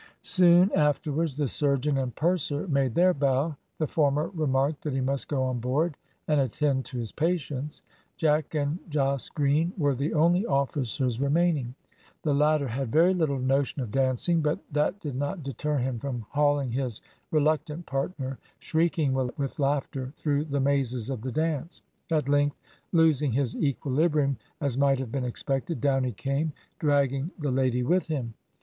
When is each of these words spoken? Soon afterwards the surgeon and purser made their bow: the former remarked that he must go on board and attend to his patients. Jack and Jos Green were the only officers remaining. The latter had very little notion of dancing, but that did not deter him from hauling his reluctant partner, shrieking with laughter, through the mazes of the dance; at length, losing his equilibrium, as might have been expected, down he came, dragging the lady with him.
Soon 0.23 0.71
afterwards 0.73 1.37
the 1.37 1.47
surgeon 1.47 1.95
and 1.99 2.15
purser 2.15 2.67
made 2.67 2.95
their 2.95 3.13
bow: 3.13 3.55
the 3.77 3.85
former 3.85 4.29
remarked 4.33 4.81
that 4.81 4.93
he 4.93 4.99
must 4.99 5.27
go 5.27 5.43
on 5.43 5.59
board 5.59 5.95
and 6.27 6.39
attend 6.41 6.85
to 6.85 6.97
his 6.97 7.11
patients. 7.11 7.83
Jack 8.17 8.55
and 8.55 8.79
Jos 8.89 9.29
Green 9.29 9.73
were 9.77 9.93
the 9.93 10.15
only 10.15 10.43
officers 10.43 11.19
remaining. 11.21 11.75
The 12.23 12.33
latter 12.33 12.67
had 12.67 12.91
very 12.91 13.13
little 13.13 13.37
notion 13.37 13.79
of 13.83 13.91
dancing, 13.91 14.41
but 14.41 14.57
that 14.71 14.99
did 14.99 15.15
not 15.15 15.43
deter 15.43 15.77
him 15.77 15.99
from 15.99 16.25
hauling 16.31 16.71
his 16.71 17.03
reluctant 17.29 17.85
partner, 17.85 18.39
shrieking 18.57 19.13
with 19.13 19.59
laughter, 19.59 20.13
through 20.17 20.45
the 20.45 20.59
mazes 20.59 21.11
of 21.11 21.21
the 21.21 21.31
dance; 21.31 21.83
at 22.09 22.27
length, 22.27 22.57
losing 22.91 23.33
his 23.33 23.55
equilibrium, 23.55 24.37
as 24.61 24.79
might 24.79 24.97
have 24.97 25.11
been 25.11 25.25
expected, 25.25 25.79
down 25.79 26.03
he 26.05 26.11
came, 26.11 26.53
dragging 26.79 27.29
the 27.37 27.51
lady 27.51 27.83
with 27.83 28.07
him. 28.07 28.33